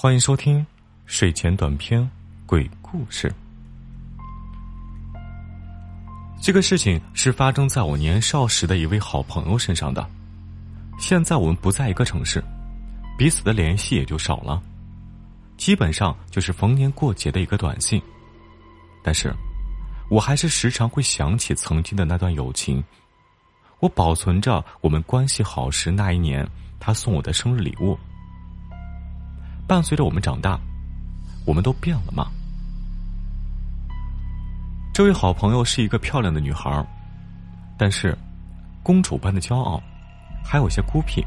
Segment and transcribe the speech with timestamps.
[0.00, 0.64] 欢迎收听
[1.06, 2.08] 睡前短篇
[2.46, 3.34] 鬼故事。
[6.40, 10.08] 这个事情是发生在我年少时的一位好朋友身上的。
[11.00, 12.40] 现在我们不在一个城市，
[13.18, 14.62] 彼此的联系也就少了，
[15.56, 18.00] 基本上就是逢年过节的一个短信。
[19.02, 19.34] 但是，
[20.08, 22.80] 我还是时常会想起曾经的那段友情。
[23.80, 27.98] 我保存着我们关系好时那一年他送我的生日礼物。
[29.68, 30.58] 伴随着我们长大，
[31.44, 32.28] 我们都变了吗？
[34.94, 36.82] 这位好朋友是一个漂亮的女孩，
[37.76, 38.16] 但是
[38.82, 39.78] 公主般的骄傲，
[40.42, 41.22] 还有些孤僻。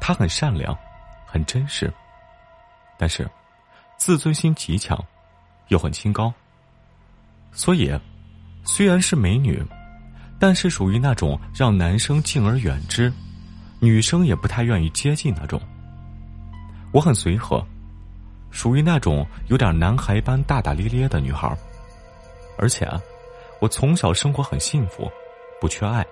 [0.00, 0.76] 她很善良，
[1.26, 1.92] 很真实，
[2.96, 3.28] 但是
[3.96, 4.96] 自尊心极强，
[5.66, 6.32] 又很清高。
[7.50, 7.92] 所以，
[8.62, 9.60] 虽然是美女，
[10.38, 13.12] 但是属于那种让男生敬而远之，
[13.80, 15.60] 女生也不太愿意接近那种。
[16.92, 17.64] 我很随和，
[18.50, 21.56] 属于那种有点男孩般大大咧咧的女孩，
[22.58, 23.00] 而且啊
[23.60, 25.10] 我从小生活很幸福，
[25.58, 26.04] 不缺爱，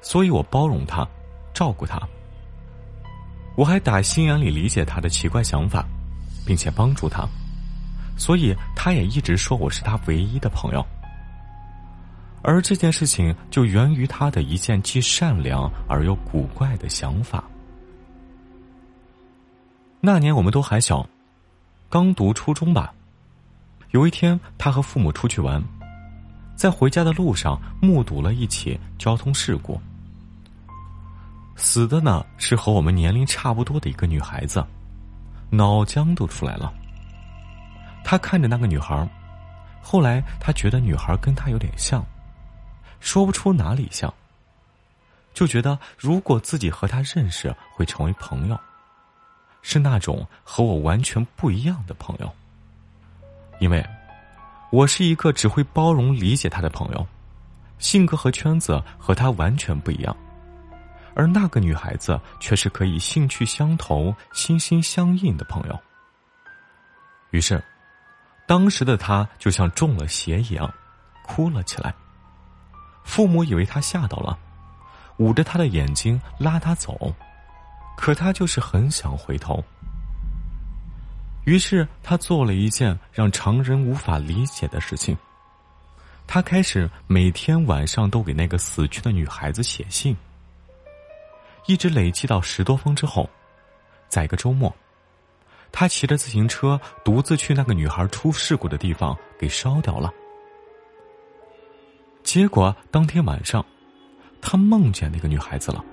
[0.00, 1.06] 所以我包容她，
[1.52, 2.00] 照顾她。
[3.54, 5.84] 我还打心眼里理解她的奇怪想法，
[6.46, 7.28] 并且帮助她，
[8.16, 10.84] 所以她也一直说我是她唯一的朋友。
[12.42, 17.44] 而这件事情就源于她的一件既善良而又古怪的想法。
[20.06, 21.04] 那年我们都还小，
[21.90, 22.94] 刚读初中吧。
[23.90, 25.60] 有一天，他和父母出去玩，
[26.54, 29.80] 在回家的路上目睹了一起交通事故。
[31.56, 34.64] 死的呢是和我们年龄差不多的一个女孩子，
[35.50, 36.72] 脑浆都出来了。
[38.04, 39.08] 他看着那个女孩，
[39.82, 42.06] 后来他觉得女孩跟他有点像，
[43.00, 44.14] 说不出哪里像，
[45.34, 48.56] 就觉得如果自己和她认识，会成为朋友。
[49.68, 52.32] 是那种和我完全不一样的朋友，
[53.58, 53.84] 因为，
[54.70, 57.04] 我是一个只会包容理解他的朋友，
[57.76, 60.16] 性格和圈子和他完全不一样，
[61.16, 65.76] 而那个女孩子却是可以兴趣相投、心心相印的朋友。
[67.32, 67.60] 于是，
[68.46, 70.72] 当时的他就像中了邪一样，
[71.24, 71.92] 哭了起来。
[73.02, 74.38] 父母以为他吓到了，
[75.16, 77.12] 捂着他的眼睛拉他走。
[77.96, 79.64] 可他就是很想回头，
[81.44, 85.16] 于是他做了一件让常人无法理解的事情。
[86.26, 90.16] 他开始每天晚上都给那个死去的女孩子写信，
[91.66, 93.30] 一直累积到十多封之后，
[94.08, 94.74] 在一个周末，
[95.72, 100.12] 他骑着自行车独自去那个女孩出事故的地方给烧掉了。
[102.24, 103.64] 结果当天晚上，
[104.42, 105.84] 他梦见那个女孩子了。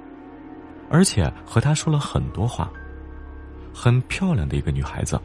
[0.94, 2.72] 而且和他说了很多话。
[3.74, 5.20] 很漂亮的一个女孩子，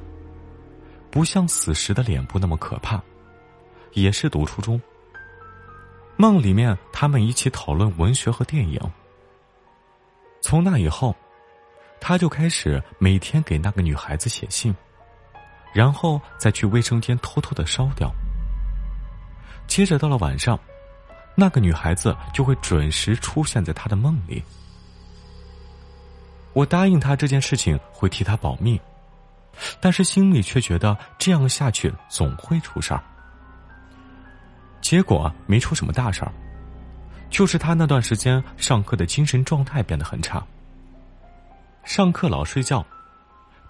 [1.10, 2.98] 不像死时的脸部那么可怕，
[3.92, 4.80] 也是读初中。
[6.16, 8.80] 梦里面，他们一起讨论文学和电影。
[10.40, 11.14] 从那以后，
[12.00, 14.74] 他就开始每天给那个女孩子写信，
[15.74, 18.10] 然后再去卫生间偷偷的烧掉。
[19.66, 20.58] 接着到了晚上，
[21.34, 24.42] 那个女孩子就会准时出现在他的梦里。
[26.58, 28.80] 我答应他这件事情会替他保密，
[29.78, 33.00] 但是心里却觉得这样下去总会出事儿。
[34.80, 36.32] 结果没出什么大事儿，
[37.30, 40.44] 就是他那段时间上课的精神状态变得很差。
[41.84, 42.84] 上课老睡觉，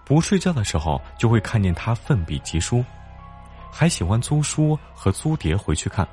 [0.03, 2.83] 不睡觉的时候就会看见他奋笔疾书，
[3.71, 6.07] 还喜欢租书和租碟回去看。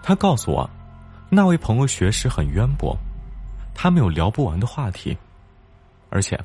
[0.00, 0.70] 他告诉我，
[1.28, 2.96] 那位朋友学识很渊博。
[3.74, 5.16] 他们有聊不完的话题，
[6.10, 6.38] 而且，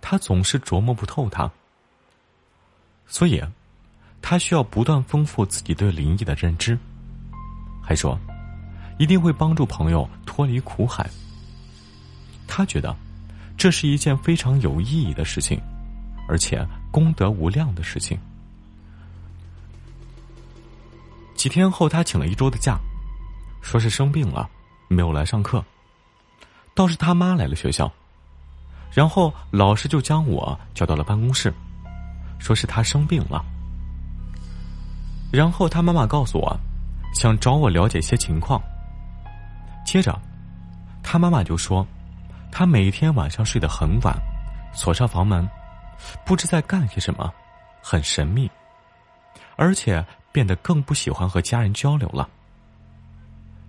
[0.00, 1.50] 他总是琢磨不透他，
[3.06, 3.42] 所以，
[4.20, 6.76] 他需要不断丰富自己对灵异的认知。
[7.82, 8.18] 还说，
[8.98, 11.08] 一定会帮助朋友脱离苦海。
[12.48, 12.96] 他觉得，
[13.56, 15.60] 这是一件非常有意义的事情，
[16.28, 18.18] 而且功德无量的事情。
[21.36, 22.76] 几天后，他请了一周的假，
[23.62, 24.48] 说是生病了，
[24.88, 25.64] 没有来上课。
[26.76, 27.90] 倒是他妈来了学校，
[28.92, 31.50] 然后老师就将我叫到了办公室，
[32.38, 33.42] 说是他生病了。
[35.32, 36.54] 然后他妈妈告诉我，
[37.14, 38.60] 想找我了解些情况。
[39.86, 40.20] 接着，
[41.02, 41.84] 他妈妈就说，
[42.52, 44.14] 他每天晚上睡得很晚，
[44.74, 45.48] 锁上房门，
[46.26, 47.32] 不知在干些什么，
[47.82, 48.50] 很神秘，
[49.56, 52.28] 而且变得更不喜欢和家人交流了。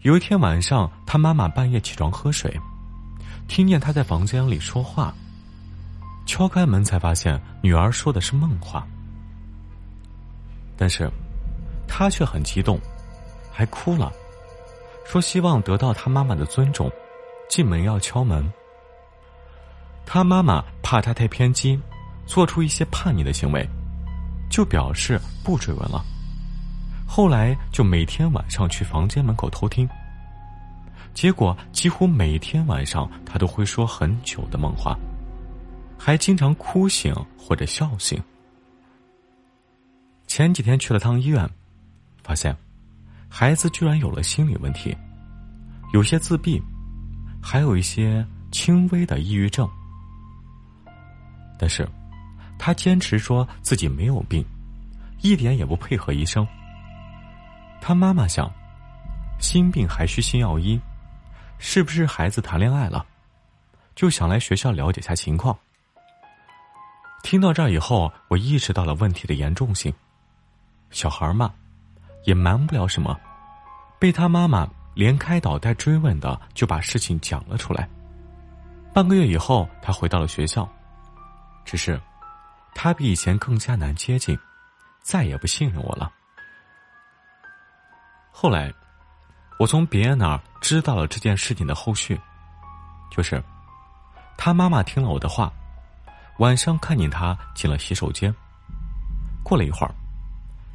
[0.01, 2.53] 有一天晚上，他妈妈半夜起床喝水。
[3.47, 5.13] 听见他在房间里说话，
[6.25, 8.85] 敲开门才发现女儿说的是梦话，
[10.75, 11.09] 但是，
[11.87, 12.79] 他却很激动，
[13.51, 14.11] 还哭了，
[15.05, 16.91] 说希望得到他妈妈的尊重，
[17.49, 18.47] 进门要敲门。
[20.05, 21.79] 他妈妈怕他太偏激，
[22.25, 23.67] 做出一些叛逆的行为，
[24.49, 26.03] 就表示不追问了。
[27.07, 29.89] 后来就每天晚上去房间门口偷听。
[31.17, 34.95] 结果几乎每天晚上，他都会说很久的梦话，
[35.97, 38.21] 还经常哭醒或者笑醒。
[40.27, 41.49] 前几天去了趟医院，
[42.21, 42.55] 发现
[43.27, 44.95] 孩子居然有了心理问题，
[45.91, 46.61] 有些自闭，
[47.41, 49.67] 还有一些轻微的抑郁症。
[51.57, 51.89] 但是，
[52.59, 54.45] 他坚持说自己没有病，
[55.23, 56.47] 一点也不配合医生。
[57.81, 58.47] 他妈妈想，
[59.39, 60.79] 心病还需心药医。
[61.59, 63.05] 是不是孩子谈恋爱了？
[63.95, 65.57] 就想来学校了解下情况。
[67.23, 69.93] 听到这儿以后，我意识到了问题的严重性。
[70.91, 71.53] 小孩嘛，
[72.23, 73.19] 也瞒不了什么，
[73.99, 77.89] 被他妈妈连开导带追问的，就把事情讲了出来。
[78.93, 80.69] 半个月以后，他回到了学校，
[81.65, 81.99] 只是
[82.75, 84.37] 他比以前更加难接近，
[85.01, 86.11] 再也不信任我了。
[88.31, 88.71] 后来。
[89.59, 92.19] 我从别人那儿知道了这件事情的后续，
[93.09, 93.41] 就是
[94.37, 95.51] 他妈妈听了我的话，
[96.37, 98.33] 晚上看见他进了洗手间。
[99.43, 99.95] 过了一会儿，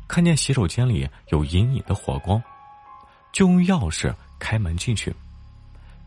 [0.09, 2.43] 看见洗手间里有隐隐的火光，
[3.33, 5.15] 就用钥匙开门进去，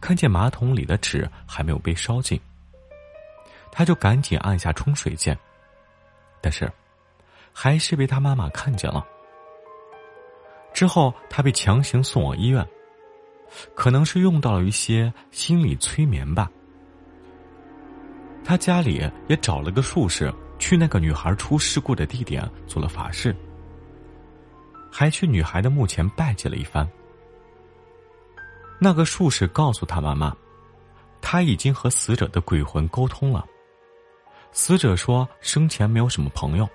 [0.02, 2.40] 看见马桶里的纸还没有被烧尽，
[3.72, 5.38] 他就赶紧按下冲水键，
[6.42, 6.70] 但是
[7.54, 9.06] 还是被他妈妈看见了。
[10.76, 12.68] 之后，他被强行送往医院，
[13.74, 16.52] 可能是用到了一些心理催眠吧。
[18.44, 23.34] 他家里也找了个术士，去那个女孩出事故的地点做了法事，
[24.92, 26.86] 还去女孩的墓前拜祭了一番。
[28.78, 30.36] 那个术士告诉他妈妈，
[31.22, 33.46] 他已经和死者的鬼魂沟通了。
[34.52, 36.68] 死者说生前没有什么朋友，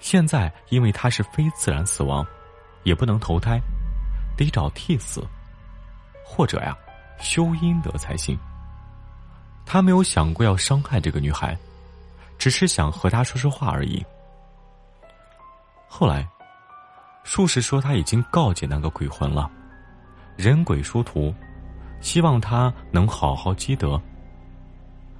[0.00, 2.26] 现在因为他是非自然死亡。
[2.84, 3.60] 也不能投胎，
[4.36, 5.26] 得找替死，
[6.24, 6.76] 或者呀，
[7.20, 8.38] 修阴德才行。
[9.66, 11.56] 他没有想过要伤害这个女孩，
[12.38, 14.04] 只是想和她说说话而已。
[15.86, 16.26] 后来，
[17.24, 19.50] 术士说他已经告诫那个鬼魂了，
[20.36, 21.34] 人鬼殊途，
[22.00, 24.00] 希望他能好好积德。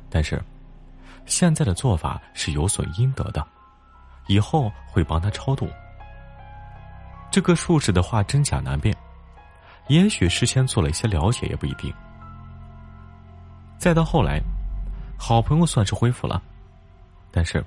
[0.09, 0.43] 但是，
[1.27, 3.47] 现在的做法是有损阴德的，
[4.27, 5.69] 以后会帮他超度。
[7.31, 8.97] 这个术士的话真假难辨，
[9.89, 11.93] 也许事先做了一些了解，也不一定。
[13.79, 14.41] 再到后来，
[15.17, 16.43] 好朋友算是恢复了，
[17.31, 17.65] 但是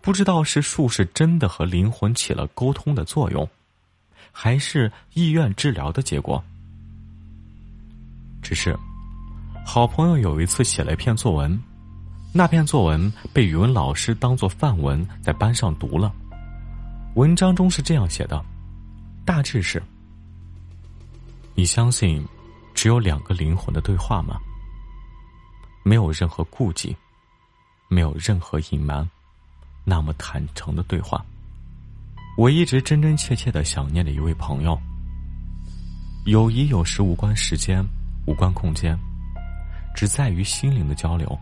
[0.00, 3.48] 不知道是术士真的和灵魂起了沟通的作用，
[4.32, 6.42] 还是医院治疗的结果。
[8.42, 8.76] 只是，
[9.64, 11.58] 好朋友有一次写了一篇作文，
[12.32, 16.12] 那篇作文被语文老师当做范文在班上读了，
[17.14, 18.44] 文章中是这样写的。
[19.24, 19.82] 大致是：
[21.54, 22.26] 你相信
[22.74, 24.40] 只有两个灵魂的对话吗？
[25.82, 26.96] 没有任何顾忌，
[27.88, 29.08] 没有任何隐瞒，
[29.84, 31.24] 那么坦诚的对话。
[32.36, 34.78] 我一直真真切切的想念的一位朋友。
[36.26, 37.84] 友谊有时无关时间，
[38.26, 38.98] 无关空间，
[39.94, 41.38] 只在于心灵的交流。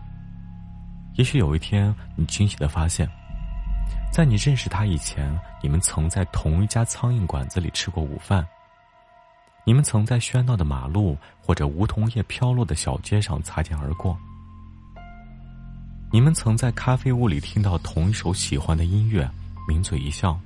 [1.15, 3.09] 也许有一天，你惊喜的发现。
[4.11, 8.45] 在你认识他以前，你们曾在同一家苍蝇馆子里吃过午饭。
[9.63, 14.17] 你们曾在喧闹的马路或者梧桐叶飘落的小街上擦肩而过。
[16.11, 19.29] 你们曾在咖啡屋里听到同一首喜欢的音乐，
[19.67, 20.37] 抿嘴一笑。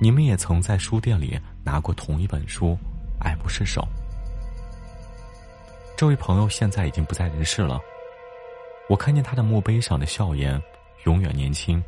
[0.00, 2.76] 你们也曾在书店里拿过同一本书，
[3.20, 3.88] 爱不释手。
[5.96, 7.80] 这位朋友现在已经不在人世了，
[8.88, 10.60] 我看见他的墓碑上的笑颜，
[11.04, 11.82] 永远年轻。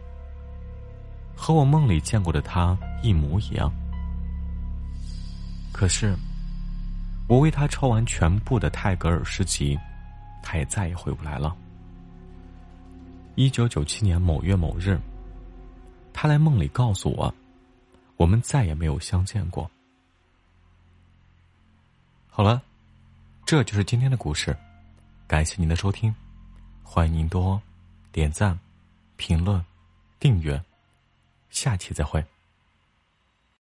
[1.42, 3.72] 和我梦里见过的他一模一样，
[5.72, 6.14] 可是，
[7.28, 9.76] 我为他抄完全部的泰戈尔诗集，
[10.42, 11.56] 他也再也回不来了。
[13.36, 15.00] 一九九七年某月某日，
[16.12, 17.34] 他来梦里告诉我，
[18.18, 19.68] 我们再也没有相见过。
[22.28, 22.60] 好了，
[23.46, 24.54] 这就是今天的故事，
[25.26, 26.14] 感谢您的收听，
[26.82, 27.58] 欢迎您多
[28.12, 28.56] 点赞、
[29.16, 29.64] 评论、
[30.18, 30.62] 订阅。
[31.50, 32.24] 下期再会。